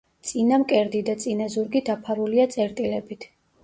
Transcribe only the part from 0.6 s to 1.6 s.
მკერდი და წინა